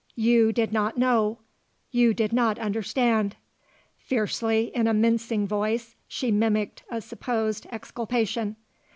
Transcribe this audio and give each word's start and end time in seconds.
You 0.15 0.51
did 0.51 0.73
not 0.73 0.97
know. 0.97 1.41
You 1.91 2.15
did 2.15 2.33
not 2.33 2.57
understand" 2.57 3.35
fiercely, 4.09 4.71
in 4.73 4.87
a 4.87 4.95
mincing 4.95 5.45
voice, 5.47 5.95
she 6.07 6.31
mimicked 6.31 6.81
a 6.89 7.01
supposed 7.01 7.67
exculpation. 7.71 8.55